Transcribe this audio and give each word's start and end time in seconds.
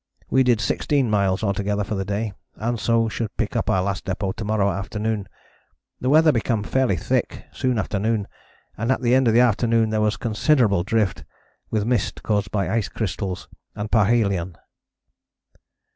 We 0.31 0.41
did 0.41 0.59
sixteen 0.59 1.11
[miles] 1.11 1.43
altogether 1.43 1.83
for 1.83 1.93
the 1.93 2.03
day, 2.03 2.31
and 2.55 2.79
so 2.79 3.07
should 3.07 3.37
pick 3.37 3.55
up 3.55 3.69
our 3.69 3.83
Last 3.83 4.03
Depôt 4.05 4.35
to 4.37 4.43
morrow 4.43 4.71
afternoon. 4.71 5.27
The 5.99 6.09
weather 6.09 6.31
became 6.31 6.63
fairly 6.63 6.95
thick 6.97 7.45
soon 7.51 7.77
after 7.77 7.99
noon, 7.99 8.27
and 8.75 8.91
at 8.91 9.01
the 9.03 9.13
end 9.13 9.27
of 9.27 9.35
the 9.35 9.41
afternoon 9.41 9.91
there 9.91 10.01
was 10.01 10.17
considerable 10.17 10.81
drift, 10.81 11.23
with 11.69 11.83
a 11.83 11.85
mist 11.85 12.23
caused 12.23 12.49
by 12.49 12.67
ice 12.67 12.89
crystals, 12.89 13.47
and 13.75 13.91
parhelion." 13.91 14.55